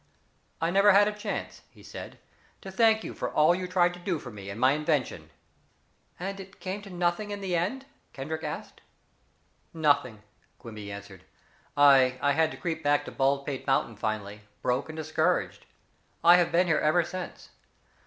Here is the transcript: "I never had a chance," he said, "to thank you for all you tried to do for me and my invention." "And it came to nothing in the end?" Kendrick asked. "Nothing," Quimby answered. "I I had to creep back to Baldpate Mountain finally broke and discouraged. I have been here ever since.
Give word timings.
"I 0.59 0.71
never 0.71 0.93
had 0.93 1.07
a 1.07 1.11
chance," 1.13 1.61
he 1.69 1.83
said, 1.83 2.17
"to 2.61 2.71
thank 2.71 3.03
you 3.03 3.13
for 3.13 3.29
all 3.31 3.53
you 3.53 3.67
tried 3.67 3.93
to 3.93 3.99
do 3.99 4.17
for 4.17 4.31
me 4.31 4.49
and 4.49 4.59
my 4.59 4.71
invention." 4.71 5.29
"And 6.19 6.39
it 6.39 6.59
came 6.59 6.81
to 6.81 6.89
nothing 6.89 7.29
in 7.29 7.39
the 7.39 7.55
end?" 7.55 7.85
Kendrick 8.11 8.43
asked. 8.43 8.81
"Nothing," 9.75 10.23
Quimby 10.57 10.91
answered. 10.91 11.23
"I 11.77 12.17
I 12.19 12.31
had 12.31 12.49
to 12.49 12.57
creep 12.57 12.83
back 12.83 13.05
to 13.05 13.11
Baldpate 13.11 13.67
Mountain 13.67 13.95
finally 13.95 14.41
broke 14.63 14.89
and 14.89 14.95
discouraged. 14.97 15.67
I 16.23 16.37
have 16.37 16.51
been 16.51 16.65
here 16.65 16.79
ever 16.79 17.03
since. 17.03 17.49